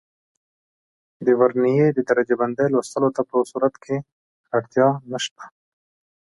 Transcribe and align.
د 1.25 1.27
ورنیې 1.39 1.87
د 1.97 1.99
درجه 2.09 2.35
بندۍ 2.41 2.67
لوستلو 2.69 3.09
ته 3.15 3.21
په 3.29 3.35
دې 3.41 3.47
صورت 3.51 3.73
کې 3.83 3.95
اړتیا 4.57 4.87
نه 5.11 5.19
شته. 5.25 5.43